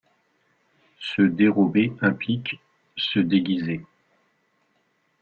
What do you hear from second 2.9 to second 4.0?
se déguiser.